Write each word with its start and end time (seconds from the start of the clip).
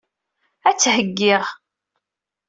Ad 0.69 0.75
t-heggiɣ. 0.79 1.45